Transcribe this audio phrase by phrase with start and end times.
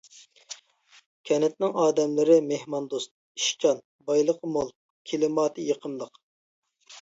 [1.29, 4.73] كەنتنىڭ ئادەملىرى مېھماندوست، ئىشچان، بايلىقى مول،
[5.13, 6.19] كىلىماتى يېقىملىق.